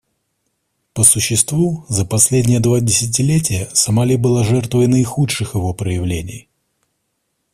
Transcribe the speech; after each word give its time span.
По 0.93 1.03
существу 1.03 1.85
за 1.87 2.05
последние 2.07 2.59
два 2.59 2.79
десятилетия 2.79 3.69
Сомали 3.73 4.15
была 4.15 4.43
жертвой 4.43 4.87
наихудших 4.87 5.53
его 5.53 5.75
проявлений. 5.75 6.49